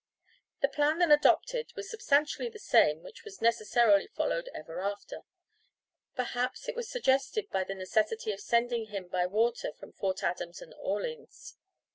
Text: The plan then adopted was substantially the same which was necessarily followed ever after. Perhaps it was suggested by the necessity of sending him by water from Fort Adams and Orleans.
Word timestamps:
The 0.63 0.67
plan 0.67 0.97
then 0.97 1.11
adopted 1.11 1.71
was 1.75 1.87
substantially 1.91 2.49
the 2.49 2.57
same 2.57 3.03
which 3.03 3.23
was 3.23 3.39
necessarily 3.39 4.07
followed 4.07 4.49
ever 4.51 4.79
after. 4.81 5.21
Perhaps 6.15 6.67
it 6.67 6.75
was 6.75 6.89
suggested 6.89 7.47
by 7.51 7.63
the 7.63 7.75
necessity 7.75 8.31
of 8.31 8.39
sending 8.41 8.87
him 8.87 9.09
by 9.09 9.27
water 9.27 9.73
from 9.79 9.91
Fort 9.93 10.23
Adams 10.23 10.59
and 10.59 10.73
Orleans. 10.73 11.55